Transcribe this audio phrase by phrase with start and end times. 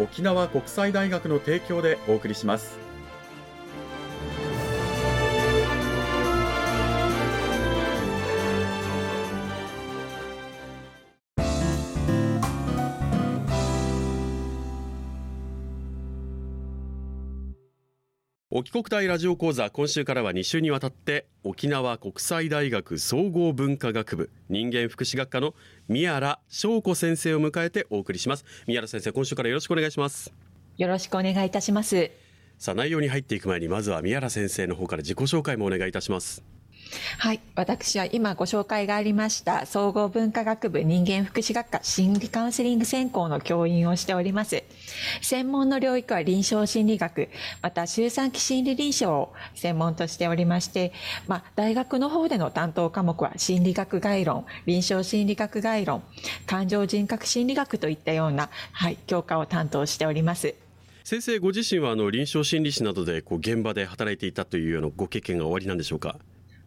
[0.00, 2.89] 沖縄国際大学の提供でお送りします。
[18.52, 25.54] 沖国大ラジオ講座今週からは2週にわたって沖縄国際大学総合文化学部人間福祉学科の
[25.86, 28.44] 宮原翔子先生を迎えてお送りします。
[28.66, 30.32] 宮原先生今週からよろしくお願いします。
[30.78, 32.10] よろしくお願いいたします。
[32.58, 36.42] さあ内容に入っていく前にまずは宮原先生の方から自己紹介もお願いいたします
[37.18, 37.40] はい。
[37.54, 44.62] 私は今ご紹介がありました総合文化学部人間福祉学科心理カウンセリング専攻の教員をしております。
[45.22, 47.28] 専門の領域は臨床心理学、
[47.62, 50.92] また周産期心理臨床を専門としておりまして、
[51.26, 56.02] まあ、大学の方での担当科目は心理学概論、臨床心理学概論、
[56.46, 60.54] 感情人格心理学といったような、はい、教科を担当しております。
[61.04, 66.16] 先生ご自身はあの臨床心理士などでこう現場で働いていたというようなご経験がおありなんでしょうか？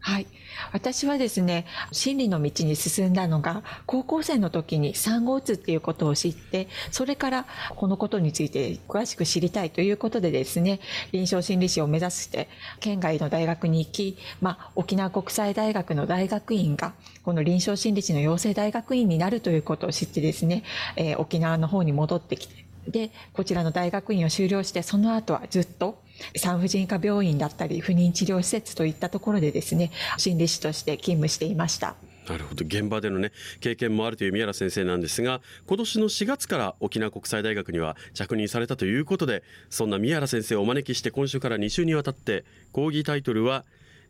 [0.05, 0.27] はい。
[0.73, 7.45] 私はですね、心理の道に進んだのが、高校生の時に産後うつっていうことを知って、それから
[7.77, 10.81] このことについて詳しく知りたいということでですね、
[11.13, 12.49] 臨床心理士を目指して、
[12.81, 16.93] 県外の大学に行き、まあ、沖縄国際大学の大学院が、
[17.23, 20.63] この臨床心理士の養成大学院になるということを知ってですね、
[20.97, 26.03] えー、沖縄の方に戻ってきて、で、こちらの大学院を修了して、その後はずっと
[26.35, 31.95] 産婦人科病院だったり、不妊治療施設といったところでですね、心理師として勤務していました。
[32.27, 43.65] なるほど現場でのね経験もあるという宮原先生なんですが今年の4月から沖縄国際大学には着任されたということでそんな宮原先生をお招きして今週から2週にわたって講義タイトルは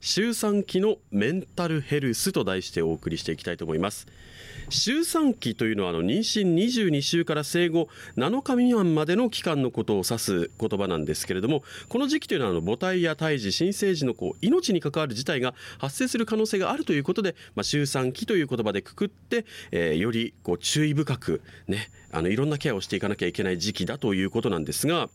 [0.05, 4.05] 周産期のメンタルヘルスと題してお送りしていきたいと思います。
[4.67, 7.87] 周産期というのはあの妊娠22週から生後
[8.17, 25.09] 7日未満までの期間のことを指す言葉なんですけれどもこの時期というのはあの母体や胎児新生児のこう命に関わる事態が発生する可能性があるということで、まあ、周産期という言葉でくくって、えー、よりこう注意深くねあのいろんなケアをしていかなきゃいけない時期だということなんですが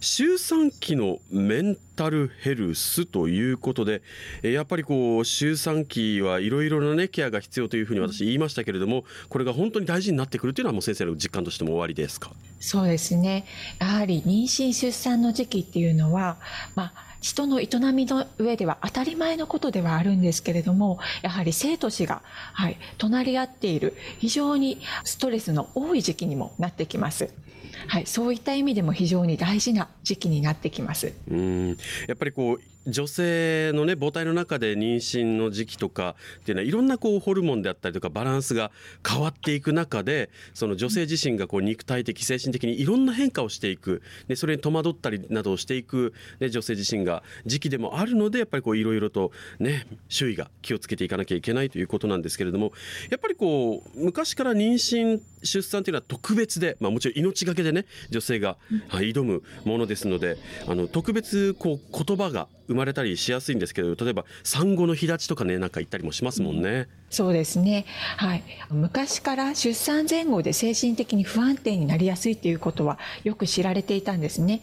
[0.00, 4.02] 周産期のメンタルヘルスということで
[4.42, 12.30] やっぱりこう周産期はいろいろな、ね、ケアが必要というふうに私言いましたけれどもこれが本当に大事になってくるというのはもう先生の実感としても終わりですか？
[12.60, 13.46] そうですね
[13.80, 16.36] やはり妊娠出産の時期っていうのは、
[16.76, 22.22] まあ人の営みの上では当たり前のことではあるんですけれども、やはり生と死が、
[22.52, 27.34] はい、隣り合っている非常にストレスの多い時期にもなってきます。
[27.88, 31.12] はい、そういった意味でも非常に大事な時期になってきます。
[31.28, 31.76] うん
[32.06, 38.70] やっぱりこう女性のね母体の中で妊娠の時期とかっていうのはいろんなこうホルモンであったりとかバランスが
[39.06, 44.02] 変わっていく中でその女性自身がこう肉体的精神的にいろんな変化をしていく。
[44.26, 52.72] でそれに戸惑ったりなどをしていく、ね、女性自身が時期でもあるのでやっぱりこういろいろとね周囲が気をつけていかなきゃいけないということなんですけれども
[53.10, 58.56] やっぱりこう昔から妊娠出産というのは特別で、まあ、もちろん命がけでね女性が、
[58.90, 66.68] 挑むものですのであの特別こう言葉が生まれたりしやすいんですけど例えば産後の日立ちとかねなんか言ったりもしますもんね。
[66.70, 67.86] うんそうですね。
[68.18, 68.42] はい。
[68.70, 74.60] 昔から出産前後で精神的に不安定になりやすいということはよく知られていたんですね。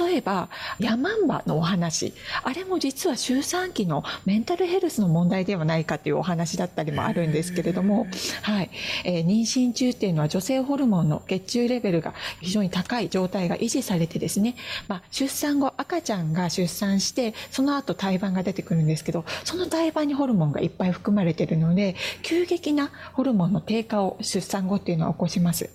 [0.00, 0.48] 例えば、
[0.80, 2.12] ヤマンバのお話。
[2.42, 8.08] あれも実は周産期のメンタルヘルスの問題ではないかというお話だったりもあるんですけれども、
[8.42, 8.70] はい。
[9.04, 14.56] えー、妊娠中っていうのは女性ホルモンの血中レベルが非常に高い状態が維持されてですね、
[14.88, 25.70] まあ、出産後赤ちゃんが出産してその後胎盤が出てくるんですけどその胎盤にホルモンがいっぱい含まれてるので急激なホルモンの低下を出産後っていうのは起こします。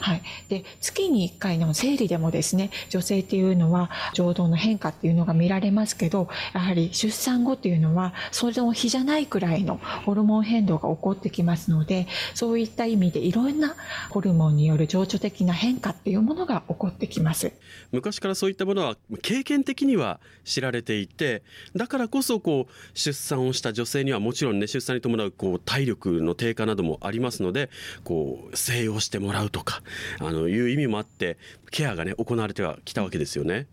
[0.00, 13.74] はい、で月に1回の生理でもですね女性っていうのは情動の変化っていうのが見られますけどやはり出産後っていうのはそれの日じゃないくらいのホルモン変動が起こってきますのでそういった意味でいろんな
[14.10, 17.52] ホルモンによる情緒的な変化っていうものが起こってきます
[17.92, 21.42] 昔からそういったものは経験的には知られていて
[21.74, 27.70] だからこそこう出産をした女性にはもちろんね出産に伴うこう体力の低下などもありますので
[28.02, 29.82] こう静養してもらうとか
[30.20, 31.38] あのいう意味もあって
[31.70, 33.66] ケアがね行われてはきたわけですよね。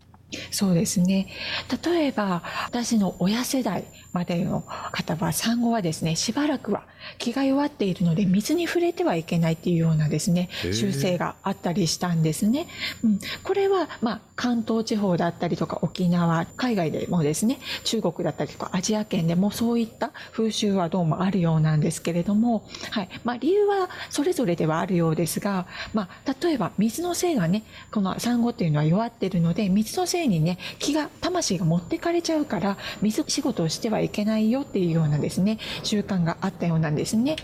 [0.50, 1.28] そうですね。
[1.84, 6.86] 例えば、私の親世代までの方は、産後はですね、しばらくは
[7.18, 12.66] 気が弱っているので、水に触れてはいけないっていうようなですね、修正があったりしたんですね。
[13.04, 23.08] うん、これは、まあ、関東地方だったりとか沖縄、海外でもですね、中国だったりとかアジア圏でもそういった風習はどうもあるようなんですけれども、はい。
[23.24, 37.36] まあ、理由はそれぞれではあるようですが、まあ、例えば水のせいがね、この産後っていうのは弱っているので、水のせいにね気が魂が持ってかれちゃうから水仕事をしてはいけないよっていうようなですね習慣があったようなんですですね。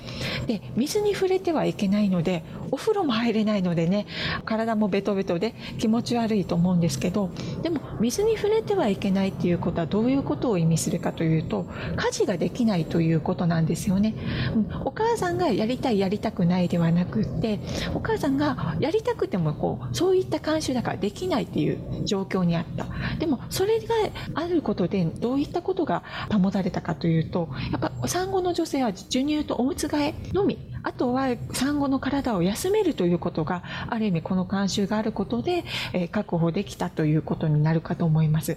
[0.46, 4.06] で水に触れてはいけないのでお風呂も入れないのでね
[4.44, 7.30] 体もベトベトで気持ち悪いと思うんですけど
[7.62, 11.66] でも水に触れてはいけないっていうことはどういうことを意味するかというと
[11.96, 14.14] 家事ができないということなんですよね、
[14.54, 17.60] うん、お母さんがやりたいやりたくないではなくって
[17.94, 22.86] お母さんがやりたくてもこうそういった慣習だからできないっていう状況にあった。
[23.18, 23.94] でもそれが
[24.34, 38.56] あることでどういったことが保たれたかというとやっぱ産後の女性は授乳とおむつ替えのみあとは産後の体を休めるということがある意味この慣習があることで、えー、確保できたということになるかと思います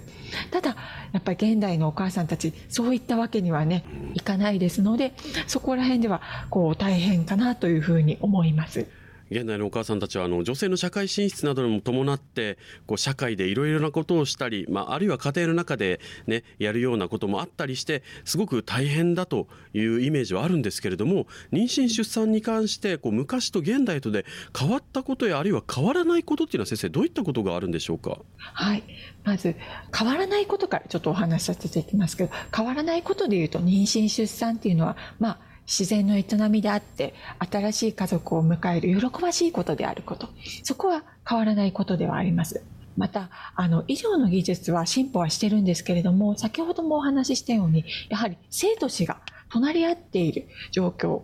[0.50, 0.76] ただ
[1.12, 3.84] やっぱり現代のお母さんたちそういったわけにはね
[4.14, 5.14] いかないですので
[5.46, 8.86] そこら辺ではこう大変かなというふうに思います。
[9.32, 24.26] 現代のお母さんたちはあの女性の社会進出などにも伴ってこう社会でいろいろなことをしたり、まあ、あるいは家庭の中で、ね、やるようなこともあったりしてすごく大変だというイメージはあるんですけれども妊娠出産に関してこう昔と現代とで
[24.58, 28.18] 変わったことやあるいは変わらないことっていうのは先生どういったことがあるんでしょうか？
[28.36, 28.82] はい
[29.24, 29.54] まず
[29.96, 37.14] 変わらないことからちょっとお話しさせていきますけど変わらないことでいうと妊娠出産っていうのはまあ自然の営みであって
[37.50, 40.28] 新しい家族を迎える喜ばしいことであること。
[40.62, 42.62] そこは変わらないことではあります。
[42.98, 51.22] またあの医療の技術は進歩はしてるんですけれども先ほどもお話ししたようにやはり生と死が隣り合っている状況。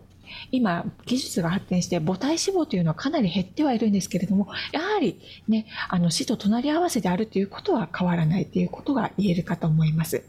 [0.51, 5.19] 今技術が発展して母体脂肪というのはかなり減ってはいるんですけれどもやはり
[5.49, 10.23] ねあの死と隣り合わせであるということは変わらないということが言えるかと思います。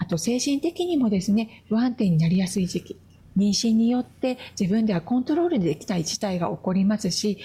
[0.00, 2.96] あと精神的にもですね不安定になりやすい時期。
[3.36, 7.38] 妊娠によって自分ではコントロールできない事態が起こりますし、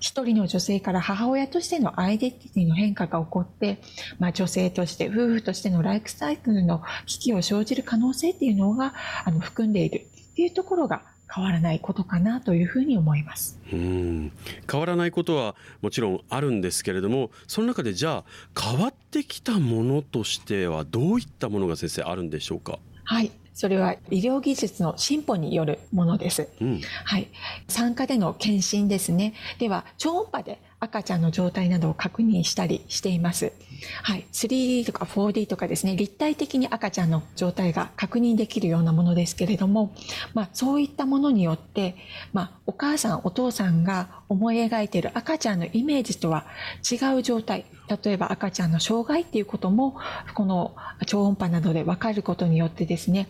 [0.00, 3.80] 一人の女性から母親としてのアイデンティティの変化が起こって、
[4.18, 8.94] まあ、女性として、夫婦としてのライフサイクルの危機を生じる可能性っていうのが
[9.24, 11.02] あの含んでいるっていうところが
[11.34, 13.58] 変わらないことかなというふうに思います。
[13.72, 14.32] うん。
[14.70, 22.78] 変わらないことはもちろんあるんですけれどもその中でじゃあ変わってきたものとしてはどういったものが先生あるんでしょうか？
[23.06, 26.50] はいそれは医療技術の進歩によるものです。
[26.60, 27.28] うん、はい。
[27.68, 29.32] 産科での検診ですね。
[29.58, 33.52] では、超音波で赤ちゃんの状態などを確認したりしています。
[34.02, 34.26] はい。
[34.32, 39.94] 3D とか 4D とかですね、立体的に赤ちゃんの状態が確認できるようなものですけれども、
[40.34, 41.96] まあ、そういったものによって、
[42.32, 46.46] まあ、お母さん、お父さんが思い描いている赤ちゃんのイメージとは
[46.90, 47.64] 違う状態、
[48.04, 49.96] 例えば赤ちゃんの障害っていうことも、
[50.34, 50.74] この
[51.06, 53.28] 超音波などで分かることによってですね、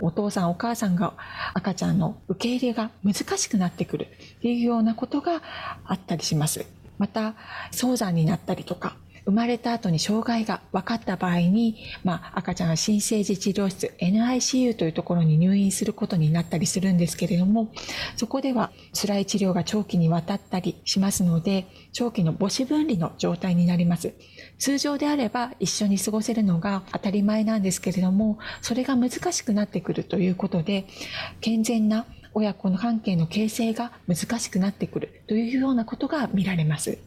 [0.00, 1.14] お父さんお母さんが
[1.54, 4.06] 赤ちゃんの受け入れが難しくなってくる
[4.38, 5.42] っていうようなことが
[5.84, 6.64] あったりします。
[6.98, 7.34] また、
[7.70, 8.96] 早産になったりとか、
[9.26, 17.72] 生まれた後に障害が分かった場合に、まあ、赤ちゃんは新生児治療室 NICU というところに入院することになったりするんですけれども
[18.16, 24.14] そこでは辛い治療が長期にわたったりしますので長期の母子分離の状態になります。
[24.58, 30.86] 通常であれば一緒に過ごせるのが当たり前なんですけれどもそれが難しくなってくるということで
[31.40, 36.98] 健全な親子の関係の形成が難しくなってくるというようなことが見られます。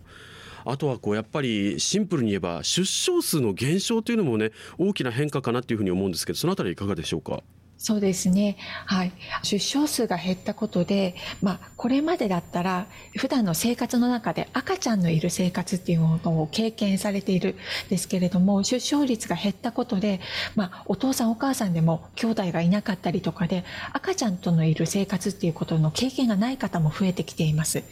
[0.65, 7.41] あとはこうやっぱりシンプルに言えば出生数の減少というのもね大きな変化かなというふうに思うんですけどそのあたりいかがでしょうか？
[7.79, 8.57] そうですね。
[8.85, 9.11] はい。
[9.43, 17.55] 出生数が減ったことで、まあ、これまでだったら、普段の生活の中で赤ちゃんのいる生活っていうものを経験されている
[17.85, 20.19] んですけれども、出生率が減ったことで、
[20.55, 27.83] まあ、お父さんお母さんでも兄弟がいなかったりとかで、赤ちゃんとのいる生活っていうことの経験がない方も増えてきています。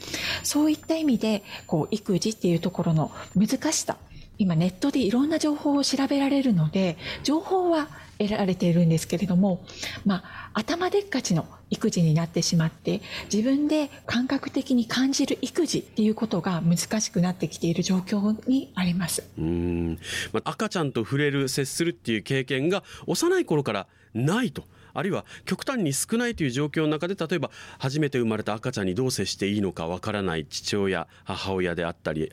[0.44, 3.98] そういった意味で、こう、育児っていうところの難しさ、
[4.38, 7.88] 今ネットでいろんな情報を調べられるので、情報は
[8.20, 9.64] 得られているんですけれども、
[10.06, 19.24] まあ、頭でっかちの育児になってしまって、自分で感覚的に感じる育児っていうことが難しくなってきている状況にあります。
[19.38, 20.00] うん。
[20.32, 24.64] まあ、赤ちゃんと触れる、接するっていう経験が幼い頃からないと。
[24.96, 32.32] あるいは極端に少ないという状況の中で例えば初めて生まれた赤ちゃんにどう接していいのかわからない父親母親であったり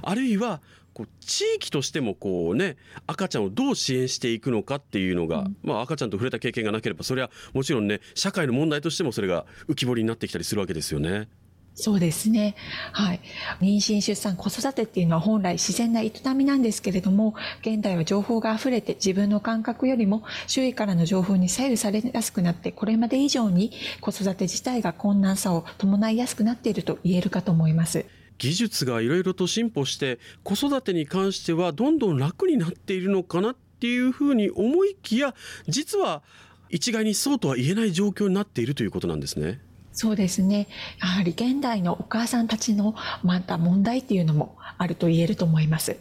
[0.00, 0.60] あるいは
[0.94, 11.28] こう地域としてもこうね赤ちゃんをどう支援していくのかっていうのが、うん、まあ、赤ちゃんと触れた経験がなければそれはもちろんね社会の問題としてもそれが浮き彫りになってきたりするわけですよね。
[11.76, 12.54] そうですね。
[12.92, 13.20] はい。
[13.60, 28.06] 妊娠、出産、子育てっていうのは本来自然な営みなんですけれども、現代は情報が溢れて自分の感覚よりも周囲からの情報に左右されやすくなって、これまで以上に子育て自体が困難さを伴いやすくなっていると言えるかと思います。
[28.38, 35.34] 技術がいろいろと進歩して子育てに関してはどんどん楽になっているのかなっていうふうに思いきや
[35.68, 36.22] 実は
[36.70, 39.60] 一概にそうとは言えない状況になっているということなんですね。
[39.92, 40.66] そうですね。
[41.00, 45.96] やはり現代のお母さんたちのまた問題っていうのもあると言えると思います。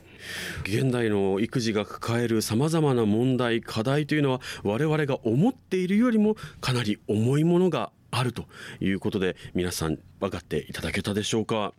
[0.63, 8.46] 現代の育児が抱えるさまざまな問題課題というのは我々が思っているよりもかなり重いものがあると
[8.80, 11.74] いうことで皆さん分かっていただけたでしょうか？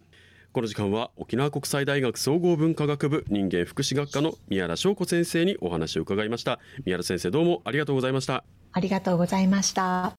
[0.54, 6.60] この時間は沖縄国際大学総合文化学部人間福祉学科の宮原翔子先生にお話を伺いました。
[6.84, 8.44] 宮原先生どうもありがとうございました。
[8.70, 10.14] ありがとうございました。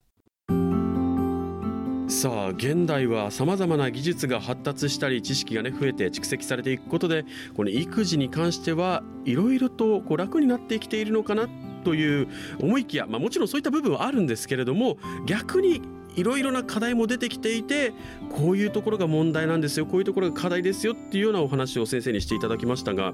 [2.10, 7.24] さあ現代はさまざまな技術が発達したり知識がね増えて蓄積されていくことで
[7.56, 11.48] この育児に関してはいろいろとこう楽になってきているのかな
[11.86, 12.27] という
[12.60, 15.82] 思いきや、まあ、もちろんそういった部分はあるんですけれども逆に
[16.15, 17.93] いろいろな課題も出てきていて
[18.29, 23.13] こういうところが問題なんですよこういうところが課題ですよっていうようなお話を先生にしていただきましたが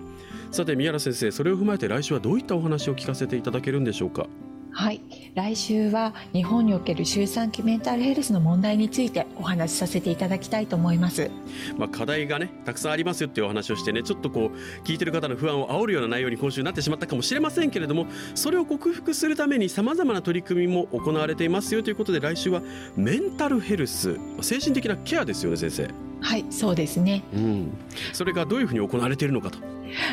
[0.51, 4.27] さて宮原先生それを踏まえて来週はどういったお話を聞かせていただけるんでしょうか？
[4.73, 5.01] はい。
[5.35, 11.29] 来週は日本における周産期メンタルヘルスの問題についてお話しさせていただきたいと思います。
[11.77, 22.61] まあ、課題がね、たくさんありますよっていうお話をしてね、ちょっとこう、聞いてる方の不安を煽るような内容に今週なってしまったかもしれませんけれども、それを克服するために様々な取り組みも行われていますよということで、来週は
[22.95, 26.10] メンタルヘルス、精神的なケアですよね、先生。
[26.21, 27.23] はい、そうですね。
[27.33, 27.77] うん。
[28.13, 29.59] それがどういうふうに行われているのかと。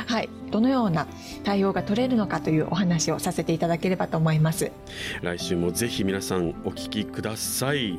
[0.06, 1.06] はい、どのような
[1.44, 4.72] 対応が取れるのかというお話をさせていただければと思います。
[5.22, 7.98] 来週もぜひ皆さんお聞きください。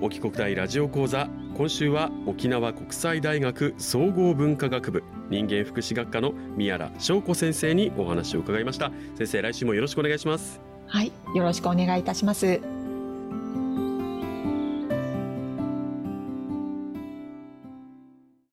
[0.00, 1.28] 沖国大ラジオ講座。
[1.56, 5.02] 今週は沖縄国際大学総合文化学部。
[5.28, 8.92] 人間福祉学科の宮原翔子先生にお話を伺いました。
[9.16, 10.70] 先生来週もよろしくお願いします。
[10.90, 12.60] はいよろしくお願いいたします